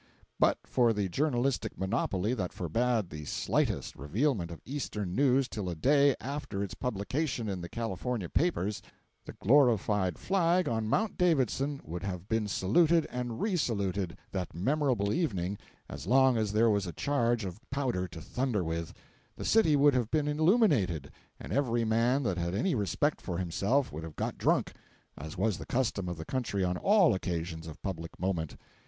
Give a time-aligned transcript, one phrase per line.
[0.39, 5.75] But for the journalistic monopoly that forbade the slightest revealment of eastern news till a
[5.75, 8.81] day after its publication in the California papers,
[9.25, 15.13] the glorified flag on Mount Davidson would have been saluted and re saluted, that memorable
[15.13, 18.95] evening, as long as there was a charge of powder to thunder with;
[19.35, 23.91] the city would have been illuminated, and every man that had any respect for himself
[23.91, 28.19] would have got drunk,—as was the custom of the country on all occasions of public
[28.19, 28.57] moment.